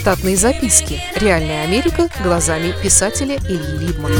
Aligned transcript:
Штатные 0.00 0.34
записки. 0.34 0.98
Реальная 1.14 1.62
Америка 1.62 2.08
глазами 2.24 2.72
писателя 2.82 3.36
Ильи 3.36 3.86
Либмана. 3.86 4.14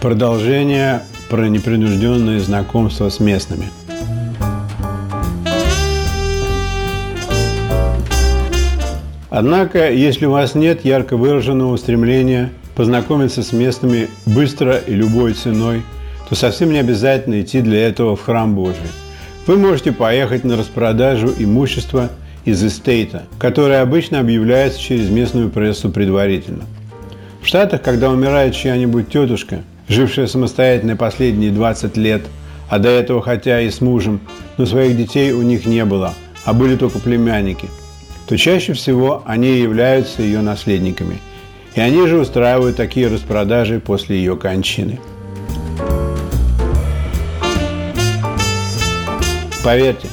Продолжение 0.00 1.02
про 1.28 1.48
непринужденное 1.48 2.38
знакомство 2.38 3.08
с 3.08 3.18
местными. 3.18 3.64
Однако, 9.28 9.90
если 9.90 10.26
у 10.26 10.30
вас 10.30 10.54
нет 10.54 10.84
ярко 10.84 11.16
выраженного 11.16 11.76
стремления 11.78 12.52
познакомиться 12.76 13.42
с 13.42 13.52
местными 13.52 14.08
быстро 14.24 14.76
и 14.76 14.94
любой 14.94 15.34
ценой, 15.34 15.82
то 16.28 16.36
совсем 16.36 16.70
не 16.70 16.78
обязательно 16.78 17.40
идти 17.40 17.60
для 17.60 17.88
этого 17.88 18.14
в 18.14 18.22
храм 18.22 18.54
Божий. 18.54 18.86
Вы 19.48 19.56
можете 19.56 19.90
поехать 19.90 20.44
на 20.44 20.56
распродажу 20.56 21.34
имущества 21.36 22.08
из 22.48 22.64
эстейта, 22.64 23.24
которое 23.38 23.82
обычно 23.82 24.20
объявляется 24.20 24.80
через 24.80 25.10
местную 25.10 25.50
прессу 25.50 25.90
предварительно. 25.90 26.64
В 27.42 27.46
Штатах, 27.46 27.82
когда 27.82 28.10
умирает 28.10 28.54
чья-нибудь 28.54 29.10
тетушка, 29.10 29.62
жившая 29.86 30.26
самостоятельно 30.26 30.96
последние 30.96 31.50
20 31.50 31.96
лет, 31.98 32.22
а 32.70 32.78
до 32.78 32.88
этого 32.88 33.20
хотя 33.20 33.60
и 33.60 33.70
с 33.70 33.80
мужем, 33.80 34.20
но 34.56 34.64
своих 34.64 34.96
детей 34.96 35.32
у 35.32 35.42
них 35.42 35.66
не 35.66 35.84
было, 35.84 36.14
а 36.44 36.54
были 36.54 36.76
только 36.76 36.98
племянники, 36.98 37.68
то 38.26 38.36
чаще 38.38 38.72
всего 38.72 39.22
они 39.26 39.58
являются 39.58 40.22
ее 40.22 40.40
наследниками. 40.40 41.18
И 41.74 41.80
они 41.80 42.06
же 42.06 42.18
устраивают 42.18 42.76
такие 42.76 43.08
распродажи 43.08 43.78
после 43.78 44.16
ее 44.16 44.36
кончины. 44.36 44.98
Поверьте, 49.62 50.08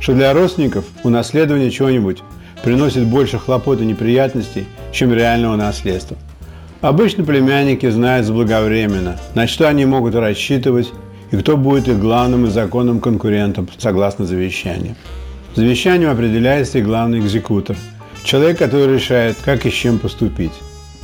что 0.00 0.14
для 0.14 0.32
родственников 0.32 0.84
унаследование 1.04 1.70
чего-нибудь 1.70 2.22
приносит 2.64 3.06
больше 3.06 3.38
хлопот 3.38 3.80
и 3.80 3.86
неприятностей, 3.86 4.66
чем 4.92 5.12
реального 5.12 5.56
наследства. 5.56 6.16
Обычно 6.80 7.24
племянники 7.24 7.88
знают 7.88 8.26
заблаговременно, 8.26 9.18
на 9.34 9.46
что 9.46 9.68
они 9.68 9.84
могут 9.84 10.14
рассчитывать 10.14 10.92
и 11.30 11.36
кто 11.36 11.56
будет 11.56 11.88
их 11.88 12.00
главным 12.00 12.46
и 12.46 12.50
законным 12.50 13.00
конкурентом 13.00 13.68
согласно 13.78 14.26
завещанию. 14.26 14.96
Завещанием 15.54 16.10
определяется 16.10 16.78
и 16.78 16.82
главный 16.82 17.20
экзекутор– 17.20 17.76
человек, 18.24 18.58
который 18.58 18.94
решает, 18.94 19.36
как 19.44 19.66
и 19.66 19.70
с 19.70 19.74
чем 19.74 19.98
поступить. 19.98 20.52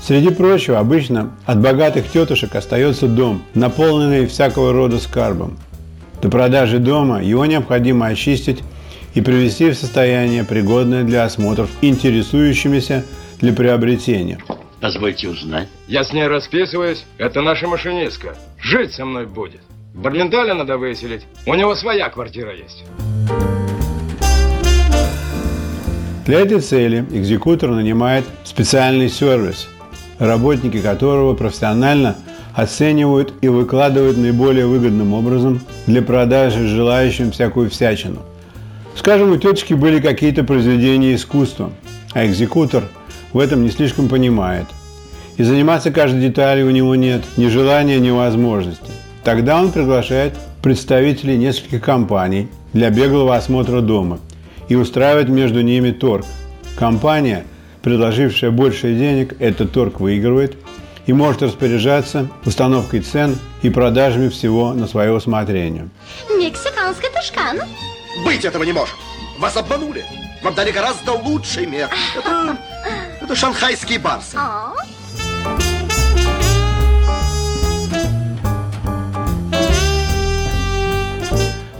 Среди 0.03 0.31
прочего, 0.31 0.79
обычно 0.79 1.33
от 1.47 1.61
богатых 1.61 2.09
тетушек 2.11 2.55
остается 2.55 3.09
дом, 3.09 3.43
наполненный 3.55 4.27
всякого 4.27 4.73
рода 4.73 4.99
скарбом. 4.99 5.57
До 6.23 6.29
продажи 6.29 6.79
дома 6.79 7.23
его 7.23 7.45
необходимо 7.47 8.07
очистить 8.07 8.63
и 9.17 9.23
привести 9.23 9.71
в 9.71 9.75
состояние, 9.75 10.45
пригодное 10.45 11.03
для 11.03 11.25
осмотров 11.25 11.71
интересующимися 11.81 13.03
для 13.41 13.55
приобретения. 13.55 14.39
Позвольте 14.81 15.31
узнать. 15.31 15.69
Я 15.89 16.05
с 16.05 16.13
ней 16.13 16.29
расписываюсь. 16.29 17.05
Это 17.17 17.41
наша 17.41 17.67
машинистка. 17.67 18.37
Жить 18.61 18.93
со 18.93 19.07
мной 19.07 19.27
будет. 19.27 19.63
Барленталя 19.95 20.53
надо 20.53 20.77
выселить. 20.77 21.23
У 21.47 21.55
него 21.55 21.75
своя 21.75 22.11
квартира 22.11 22.55
есть. 22.55 22.85
Для 26.27 26.41
этой 26.41 26.61
цели 26.61 27.07
экзекутор 27.11 27.71
нанимает 27.71 28.27
специальный 28.45 29.09
сервис, 29.09 29.67
работники 30.19 30.79
которого 30.79 31.33
профессионально 31.33 32.17
оценивают 32.55 33.33
и 33.41 33.49
выкладывают 33.49 34.19
наиболее 34.19 34.67
выгодным 34.67 35.15
образом 35.15 35.63
для 35.87 36.03
продажи 36.03 36.67
желающим 36.67 37.31
всякую 37.31 37.71
всячину. 37.71 38.23
Скажем, 38.97 39.31
у 39.31 39.37
тетушки 39.37 39.75
были 39.75 40.01
какие-то 40.01 40.43
произведения 40.43 41.15
искусства, 41.15 41.73
а 42.13 42.27
экзекутор 42.27 42.85
в 43.33 43.39
этом 43.39 43.63
не 43.63 43.71
слишком 43.71 44.09
понимает. 44.09 44.67
И 45.37 45.43
заниматься 45.43 45.93
каждой 45.93 46.21
деталью 46.21 46.67
у 46.67 46.71
него 46.71 46.95
нет 46.95 47.23
ни 47.37 47.49
желания, 47.49 47.99
ни 48.01 48.11
возможности. 48.11 48.91
Тогда 49.23 49.61
он 49.61 49.71
приглашает 49.71 50.35
представителей 50.63 51.37
нескольких 51.37 51.83
компаний 51.83 52.49
для 52.73 52.91
беглого 52.91 53.37
осмотра 53.37 53.81
дома 53.81 54.19
и 54.69 54.75
устраивает 54.75 55.29
между 55.29 55.61
ними 55.61 55.91
торг. 55.91 56.25
Компания, 56.79 57.45
предложившая 57.83 58.51
больше 58.51 58.95
денег, 58.95 59.37
этот 59.39 59.73
торг 59.73 60.01
выигрывает 60.01 60.57
и 61.07 61.13
может 61.13 61.43
распоряжаться 61.43 62.29
установкой 62.45 63.01
цен 63.01 63.37
и 63.63 63.71
продажами 63.71 64.29
всего 64.29 64.73
на 64.73 64.87
свое 64.87 65.13
усмотрение. 65.13 65.89
Мексиканская 66.31 67.11
тушкан. 67.11 67.59
Быть 68.25 68.45
этого 68.45 68.63
не 68.65 68.73
может. 68.73 68.95
Вас 69.39 69.57
обманули. 69.57 70.05
Вам 70.43 70.55
дали 70.55 70.71
гораздо 70.71 71.13
лучший 71.13 71.67
мех. 71.67 71.91
Это, 72.17 72.57
это 73.21 73.37
шанхайские 73.37 73.99
барсы. 73.99 74.37
О, 74.37 74.75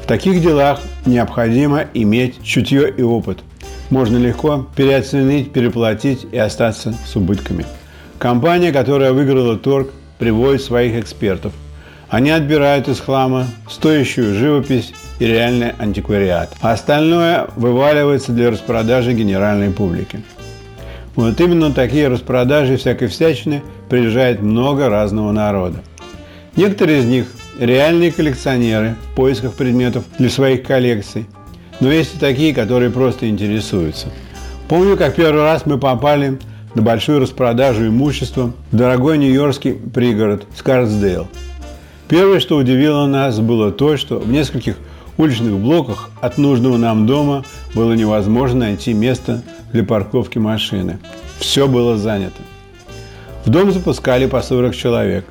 В 0.07 0.09
таких 0.09 0.41
делах 0.41 0.79
необходимо 1.05 1.85
иметь 1.93 2.41
чутье 2.45 2.89
и 2.89 3.03
опыт. 3.03 3.41
Можно 3.91 4.19
легко 4.19 4.65
переоценить, 4.77 5.53
переплатить 5.53 6.29
и 6.31 6.39
остаться 6.39 6.95
с 7.05 7.17
убытками. 7.17 7.67
Компания, 8.19 8.71
которая 8.71 9.13
выиграла 9.13 9.57
торг, 9.57 9.91
приводит 10.19 10.63
своих 10.63 10.95
экспертов. 10.95 11.53
Они 12.09 12.31
отбирают 12.31 12.89
из 12.89 13.01
хлама 13.01 13.47
стоящую 13.69 14.35
живопись 14.35 14.93
и 15.19 15.27
реальный 15.27 15.73
антиквариат. 15.79 16.55
А 16.61 16.73
остальное 16.73 17.49
вываливается 17.57 18.33
для 18.33 18.51
распродажи 18.51 19.13
генеральной 19.13 19.71
публике. 19.71 20.23
Вот 21.17 21.41
именно 21.41 21.73
такие 21.73 22.09
распродажи 22.09 22.77
всякой 22.77 23.09
всячины 23.09 23.63
приезжает 23.89 24.41
много 24.41 24.89
разного 24.89 25.33
народа. 25.33 25.79
Некоторые 26.55 27.01
из 27.01 27.05
них– 27.07 27.27
реальные 27.59 28.13
коллекционеры 28.13 28.97
в 29.13 29.17
поисках 29.17 29.55
предметов 29.55 30.05
для 30.19 30.31
своих 30.31 30.63
коллекций, 30.63 31.27
но 31.81 31.91
есть 31.91 32.17
и 32.17 32.19
такие, 32.19 32.55
которые 32.55 32.91
просто 32.91 33.29
интересуются. 33.29 34.09
Помню, 34.69 34.97
как 34.97 35.15
первый 35.15 35.43
раз 35.43 35.67
мы 35.67 35.79
попали 35.79 36.39
на 36.75 36.83
большую 36.83 37.21
распродажу 37.21 37.87
имущества 37.87 38.53
в 38.71 38.77
дорогой 38.77 39.19
нью-йоркский 39.19 39.73
пригород 39.75 40.47
Скарсдейл. 40.57 41.29
Первое, 42.09 42.39
что 42.39 42.57
удивило 42.57 43.07
нас, 43.07 43.41
было 43.41 43.73
то, 43.73 43.97
что 43.97 44.19
в 44.19 44.31
нескольких 44.31 44.77
уличных 45.19 45.55
блоках 45.55 46.11
от 46.21 46.39
нужного 46.39 46.77
нам 46.77 47.07
дома 47.07 47.45
было 47.75 47.95
невозможно 47.95 48.61
найти 48.61 48.93
место 48.93 49.43
для 49.73 49.83
парковки 49.83 50.39
машины. 50.39 50.99
Все 51.39 51.67
было 51.67 51.97
занято. 51.97 52.41
В 53.45 53.51
дом 53.51 53.73
запускали 53.73 54.27
по 54.27 54.41
40 54.41 54.75
человек. 54.75 55.27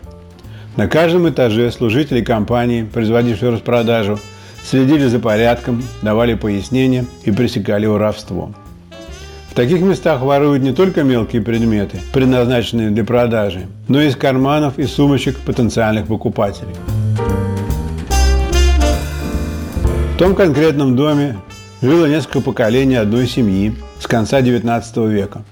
На 0.76 0.88
каждом 0.88 1.30
этаже 1.30 1.72
служители 1.72 2.22
компании, 2.22 2.84
производившей 2.84 3.52
распродажу, 3.52 4.20
следили 4.64 5.08
за 5.08 5.20
порядком, 5.20 5.82
давали 6.02 6.34
пояснения 6.34 7.06
и 7.24 7.32
пресекали 7.32 7.86
воровство. 7.86 8.52
Таких 9.56 9.80
местах 9.80 10.22
воруют 10.22 10.64
не 10.64 10.74
только 10.74 11.04
мелкие 11.04 11.42
предметы, 11.42 12.02
предназначенные 12.12 12.90
для 12.90 13.06
продажи, 13.06 13.68
но 13.88 14.02
и 14.02 14.10
из 14.10 14.18
карманов 14.18 14.78
и 14.78 14.84
сумочек 14.84 15.38
потенциальных 15.38 16.08
покупателей. 16.08 16.76
В 20.14 20.18
том 20.18 20.36
конкретном 20.36 20.98
доме 20.98 21.38
жило 21.82 22.06
несколько 22.06 22.42
поколений 22.42 22.96
одной 22.96 23.28
семьи 23.28 23.74
с 23.98 24.08
конца 24.08 24.42
XIX 24.42 25.10
века. 25.10 25.44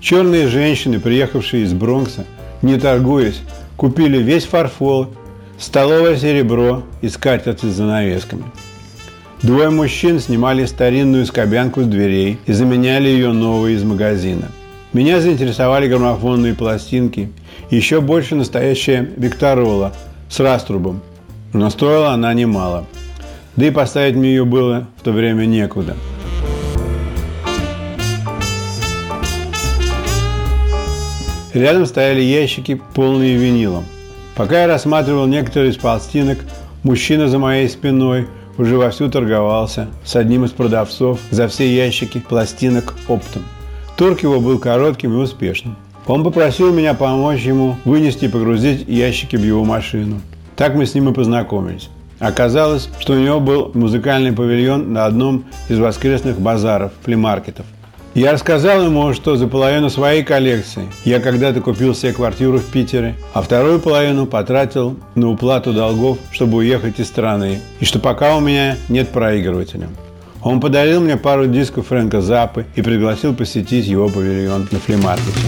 Черные 0.00 0.48
женщины, 0.48 0.98
приехавшие 0.98 1.62
из 1.62 1.72
Бронкса, 1.72 2.24
не 2.62 2.76
торгуясь, 2.80 3.42
купили 3.76 4.18
весь 4.18 4.44
фарфор, 4.44 5.10
столовое 5.56 6.16
серебро 6.16 6.82
и 7.00 7.08
скатерти 7.08 7.66
с 7.66 7.76
занавесками. 7.76 8.42
Двое 9.46 9.70
мужчин 9.70 10.18
снимали 10.18 10.64
старинную 10.64 11.24
скобянку 11.24 11.82
с 11.82 11.86
дверей 11.86 12.40
и 12.46 12.52
заменяли 12.52 13.06
ее 13.06 13.30
новой 13.30 13.74
из 13.74 13.84
магазина. 13.84 14.50
Меня 14.92 15.20
заинтересовали 15.20 15.86
граммофонные 15.86 16.52
пластинки, 16.52 17.30
еще 17.70 18.00
больше 18.00 18.34
настоящая 18.34 19.08
Викторола 19.16 19.92
с 20.28 20.40
раструбом, 20.40 21.00
но 21.52 21.70
стоила 21.70 22.10
она 22.10 22.34
немало. 22.34 22.86
Да 23.54 23.66
и 23.66 23.70
поставить 23.70 24.16
мне 24.16 24.30
ее 24.30 24.44
было 24.44 24.88
в 24.96 25.04
то 25.04 25.12
время 25.12 25.44
некуда. 25.44 25.94
Рядом 31.54 31.86
стояли 31.86 32.20
ящики, 32.20 32.80
полные 32.94 33.36
винилом. 33.36 33.84
Пока 34.34 34.62
я 34.62 34.66
рассматривал 34.66 35.26
некоторые 35.26 35.70
из 35.70 35.76
пластинок, 35.76 36.38
мужчина 36.82 37.28
за 37.28 37.38
моей 37.38 37.68
спиной 37.68 38.26
уже 38.58 38.76
вовсю 38.76 39.08
торговался 39.08 39.88
с 40.04 40.16
одним 40.16 40.44
из 40.44 40.50
продавцов 40.50 41.20
за 41.30 41.48
все 41.48 41.74
ящики 41.74 42.18
пластинок 42.18 42.94
оптом. 43.08 43.42
Торг 43.96 44.22
его 44.22 44.40
был 44.40 44.58
коротким 44.58 45.14
и 45.14 45.16
успешным. 45.16 45.76
Он 46.06 46.22
попросил 46.22 46.72
меня 46.72 46.94
помочь 46.94 47.42
ему 47.42 47.76
вынести 47.84 48.26
и 48.26 48.28
погрузить 48.28 48.86
ящики 48.86 49.36
в 49.36 49.44
его 49.44 49.64
машину. 49.64 50.20
Так 50.54 50.74
мы 50.74 50.86
с 50.86 50.94
ним 50.94 51.08
и 51.08 51.14
познакомились. 51.14 51.88
Оказалось, 52.18 52.88
что 52.98 53.12
у 53.12 53.18
него 53.18 53.40
был 53.40 53.72
музыкальный 53.74 54.32
павильон 54.32 54.92
на 54.92 55.04
одном 55.04 55.44
из 55.68 55.78
воскресных 55.78 56.40
базаров, 56.40 56.92
племаркетов. 57.04 57.66
Я 58.16 58.32
рассказал 58.32 58.82
ему, 58.82 59.12
что 59.12 59.36
за 59.36 59.46
половину 59.46 59.90
своей 59.90 60.22
коллекции 60.22 60.88
я 61.04 61.20
когда-то 61.20 61.60
купил 61.60 61.94
себе 61.94 62.14
квартиру 62.14 62.56
в 62.56 62.64
Питере, 62.64 63.14
а 63.34 63.42
вторую 63.42 63.78
половину 63.78 64.24
потратил 64.24 64.96
на 65.14 65.28
уплату 65.28 65.74
долгов, 65.74 66.16
чтобы 66.30 66.56
уехать 66.56 66.98
из 66.98 67.08
страны, 67.08 67.60
и 67.78 67.84
что 67.84 67.98
пока 67.98 68.34
у 68.36 68.40
меня 68.40 68.78
нет 68.88 69.10
проигрывателя. 69.10 69.90
Он 70.42 70.62
подарил 70.62 71.02
мне 71.02 71.18
пару 71.18 71.46
дисков 71.46 71.88
Фрэнка 71.88 72.22
Заппы 72.22 72.64
и 72.74 72.80
пригласил 72.80 73.34
посетить 73.34 73.84
его 73.84 74.08
павильон 74.08 74.66
на 74.70 74.78
флимаркете. 74.78 75.38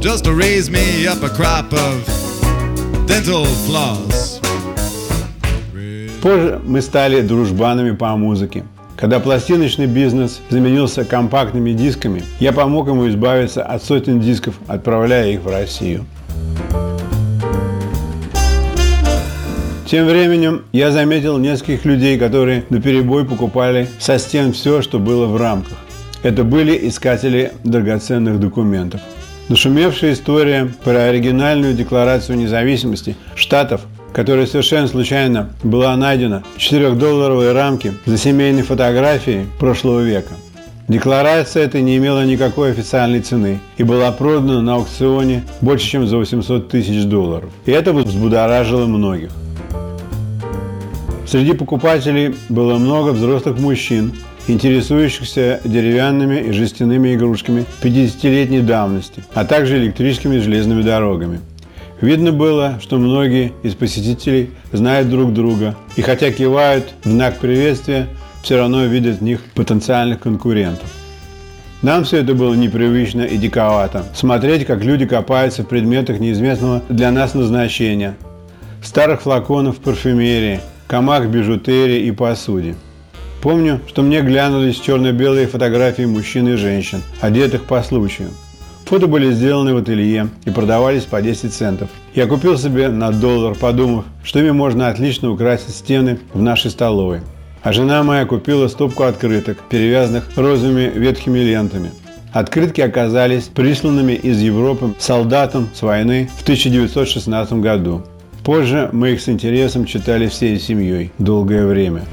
Just 0.00 0.26
to 0.26 0.34
raise 0.34 0.70
me 0.70 1.08
up 1.08 1.22
a 1.24 1.30
crop 1.30 1.72
of. 1.72 2.23
Позже 6.20 6.60
мы 6.64 6.82
стали 6.82 7.20
дружбанами 7.20 7.92
по 7.92 8.16
музыке. 8.16 8.64
Когда 8.96 9.20
пластиночный 9.20 9.86
бизнес 9.86 10.40
заменился 10.50 11.04
компактными 11.04 11.70
дисками, 11.70 12.24
я 12.40 12.52
помог 12.52 12.88
ему 12.88 13.08
избавиться 13.08 13.62
от 13.62 13.84
сотен 13.84 14.18
дисков, 14.18 14.56
отправляя 14.66 15.30
их 15.30 15.42
в 15.42 15.48
Россию. 15.48 16.06
Тем 19.86 20.06
временем 20.06 20.64
я 20.72 20.90
заметил 20.90 21.38
нескольких 21.38 21.84
людей, 21.84 22.18
которые 22.18 22.64
на 22.68 22.82
перебой 22.82 23.24
покупали 23.24 23.86
со 24.00 24.18
стен 24.18 24.52
все, 24.52 24.82
что 24.82 24.98
было 24.98 25.26
в 25.26 25.36
рамках. 25.36 25.78
Это 26.24 26.42
были 26.42 26.88
искатели 26.88 27.52
драгоценных 27.62 28.40
документов. 28.40 29.00
Нашумевшая 29.50 30.14
история 30.14 30.72
про 30.84 31.04
оригинальную 31.04 31.74
декларацию 31.74 32.38
независимости 32.38 33.14
Штатов, 33.34 33.82
которая 34.14 34.46
совершенно 34.46 34.88
случайно 34.88 35.50
была 35.62 35.94
найдена 35.96 36.42
в 36.56 36.58
4-долларовой 36.58 37.52
рамке 37.52 37.92
за 38.06 38.16
семейной 38.16 38.62
фотографией 38.62 39.46
прошлого 39.58 40.00
века. 40.00 40.32
Декларация 40.88 41.64
эта 41.64 41.80
не 41.82 41.98
имела 41.98 42.24
никакой 42.24 42.70
официальной 42.70 43.20
цены 43.20 43.60
и 43.76 43.82
была 43.82 44.12
продана 44.12 44.62
на 44.62 44.76
аукционе 44.76 45.42
больше, 45.60 45.88
чем 45.88 46.06
за 46.06 46.16
800 46.16 46.70
тысяч 46.70 47.04
долларов. 47.04 47.50
И 47.66 47.70
это 47.70 47.92
взбудоражило 47.92 48.86
многих. 48.86 49.30
Среди 51.26 51.54
покупателей 51.54 52.34
было 52.48 52.76
много 52.78 53.10
взрослых 53.10 53.58
мужчин, 53.58 54.12
интересующихся 54.46 55.60
деревянными 55.64 56.36
и 56.36 56.52
жестяными 56.52 57.14
игрушками 57.14 57.64
50-летней 57.82 58.60
давности, 58.60 59.24
а 59.32 59.44
также 59.44 59.78
электрическими 59.78 60.38
железными 60.38 60.82
дорогами. 60.82 61.40
Видно 62.00 62.32
было, 62.32 62.78
что 62.82 62.98
многие 62.98 63.52
из 63.62 63.74
посетителей 63.74 64.50
знают 64.72 65.08
друг 65.08 65.32
друга 65.32 65.74
и 65.96 66.02
хотя 66.02 66.30
кивают 66.30 66.92
в 67.02 67.08
знак 67.08 67.38
приветствия, 67.38 68.08
все 68.42 68.58
равно 68.58 68.84
видят 68.84 69.20
в 69.20 69.22
них 69.22 69.40
потенциальных 69.54 70.20
конкурентов. 70.20 70.90
Нам 71.80 72.04
все 72.04 72.18
это 72.18 72.34
было 72.34 72.54
непривычно 72.54 73.22
и 73.22 73.38
диковато. 73.38 74.04
Смотреть, 74.14 74.66
как 74.66 74.84
люди 74.84 75.06
копаются 75.06 75.62
в 75.62 75.68
предметах 75.68 76.20
неизвестного 76.20 76.82
для 76.90 77.10
нас 77.10 77.34
назначения. 77.34 78.16
Старых 78.82 79.22
флаконов 79.22 79.78
парфюмерии, 79.78 80.60
камах 80.86 81.26
бижутерии 81.26 82.06
и 82.06 82.10
посуде. 82.12 82.74
Помню, 83.42 83.80
что 83.86 84.02
мне 84.02 84.22
глянулись 84.22 84.80
черно-белые 84.80 85.46
фотографии 85.46 86.04
мужчин 86.04 86.48
и 86.48 86.56
женщин, 86.56 87.02
одетых 87.20 87.64
по 87.64 87.82
случаю. 87.82 88.30
Фото 88.86 89.06
были 89.06 89.32
сделаны 89.32 89.74
в 89.74 89.78
ателье 89.78 90.28
и 90.44 90.50
продавались 90.50 91.04
по 91.04 91.20
10 91.20 91.52
центов. 91.52 91.88
Я 92.14 92.26
купил 92.26 92.58
себе 92.58 92.88
на 92.88 93.10
доллар, 93.10 93.54
подумав, 93.54 94.04
что 94.22 94.38
ими 94.38 94.50
можно 94.50 94.88
отлично 94.88 95.30
украсить 95.30 95.74
стены 95.74 96.18
в 96.32 96.40
нашей 96.42 96.70
столовой. 96.70 97.20
А 97.62 97.72
жена 97.72 98.02
моя 98.02 98.26
купила 98.26 98.68
стопку 98.68 99.04
открыток, 99.04 99.58
перевязанных 99.70 100.28
розовыми 100.36 100.90
ветхими 100.94 101.38
лентами. 101.38 101.92
Открытки 102.32 102.80
оказались 102.82 103.44
присланными 103.44 104.12
из 104.12 104.40
Европы 104.40 104.94
солдатам 104.98 105.68
с 105.72 105.80
войны 105.82 106.28
в 106.36 106.42
1916 106.42 107.54
году. 107.54 108.02
Позже 108.44 108.90
мы 108.92 109.12
их 109.12 109.22
с 109.22 109.28
интересом 109.30 109.86
читали 109.86 110.28
всей 110.28 110.60
семьей 110.60 111.10
долгое 111.18 111.64
время. 111.64 112.04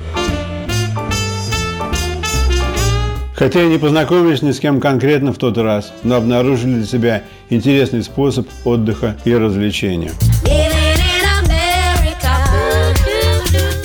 Хотя 3.36 3.64
и 3.64 3.68
не 3.68 3.78
познакомились 3.78 4.42
ни 4.42 4.52
с 4.52 4.60
кем 4.60 4.80
конкретно 4.80 5.34
в 5.34 5.38
тот 5.38 5.58
раз, 5.58 5.92
но 6.04 6.16
обнаружили 6.16 6.76
для 6.76 6.86
себя 6.86 7.24
интересный 7.50 8.02
способ 8.02 8.48
отдыха 8.64 9.18
и 9.26 9.36
развлечения. 9.36 10.12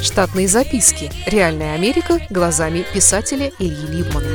Штатные 0.01 0.47
записки. 0.47 1.11
Реальная 1.27 1.75
Америка 1.75 2.21
глазами 2.31 2.85
писателя 2.95 3.51
Ильи 3.59 3.87
Либмана. 3.89 4.29